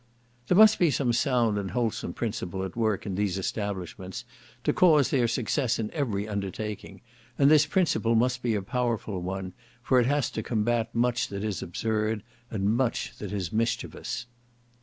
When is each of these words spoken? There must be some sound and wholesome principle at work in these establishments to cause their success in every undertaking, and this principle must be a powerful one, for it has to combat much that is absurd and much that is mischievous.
There 0.47 0.57
must 0.57 0.79
be 0.79 0.89
some 0.89 1.13
sound 1.13 1.59
and 1.59 1.69
wholesome 1.69 2.13
principle 2.13 2.63
at 2.63 2.75
work 2.75 3.05
in 3.05 3.13
these 3.13 3.37
establishments 3.37 4.25
to 4.63 4.73
cause 4.73 5.11
their 5.11 5.27
success 5.27 5.77
in 5.77 5.91
every 5.91 6.27
undertaking, 6.27 7.01
and 7.37 7.51
this 7.51 7.67
principle 7.67 8.15
must 8.15 8.41
be 8.41 8.55
a 8.55 8.63
powerful 8.63 9.21
one, 9.21 9.53
for 9.83 9.99
it 9.99 10.07
has 10.07 10.31
to 10.31 10.41
combat 10.41 10.95
much 10.95 11.27
that 11.27 11.43
is 11.43 11.61
absurd 11.61 12.23
and 12.49 12.75
much 12.75 13.15
that 13.19 13.31
is 13.31 13.53
mischievous. 13.53 14.25